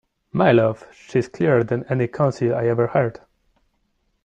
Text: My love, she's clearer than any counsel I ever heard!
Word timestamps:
My 0.31 0.51
love, 0.51 0.83
she's 0.95 1.27
clearer 1.27 1.63
than 1.63 1.83
any 1.83 2.07
counsel 2.07 2.55
I 2.55 2.65
ever 2.65 2.87
heard! 2.87 3.19